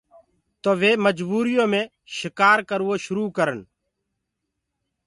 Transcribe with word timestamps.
تو 0.61 0.69
وي 0.81 0.91
مجبوٚر 1.05 1.45
يو 1.57 1.65
مي 1.71 1.81
شڪآر 2.17 2.57
ڪروو 2.69 2.93
شروُ 3.05 3.23
ڪرن۔ 3.37 3.59